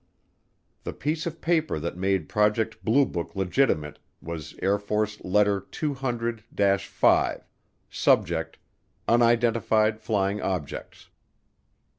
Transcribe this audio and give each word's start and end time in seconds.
The 0.83 0.93
piece 0.93 1.27
of 1.27 1.41
paper 1.41 1.77
that 1.79 1.95
made 1.95 2.27
Project 2.27 2.83
Blue 2.83 3.05
Book 3.05 3.35
legitimate 3.35 3.99
was 4.19 4.55
Air 4.59 4.79
Force 4.79 5.23
Letter 5.23 5.59
200 5.69 6.41
5, 6.81 7.47
Subject: 7.87 8.57
Unidentified 9.07 9.99
Flying 9.99 10.41
Objects. 10.41 11.09